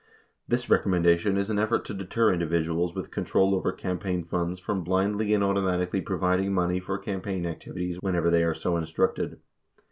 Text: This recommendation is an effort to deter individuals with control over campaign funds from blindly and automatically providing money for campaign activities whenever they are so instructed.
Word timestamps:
This 0.47 0.67
recommendation 0.67 1.37
is 1.37 1.51
an 1.51 1.59
effort 1.59 1.85
to 1.85 1.93
deter 1.93 2.33
individuals 2.33 2.95
with 2.95 3.11
control 3.11 3.53
over 3.53 3.71
campaign 3.71 4.23
funds 4.23 4.59
from 4.59 4.83
blindly 4.83 5.31
and 5.31 5.43
automatically 5.43 6.01
providing 6.01 6.55
money 6.55 6.79
for 6.79 6.97
campaign 6.97 7.45
activities 7.45 8.01
whenever 8.01 8.31
they 8.31 8.41
are 8.43 8.55
so 8.55 8.77
instructed. 8.77 9.39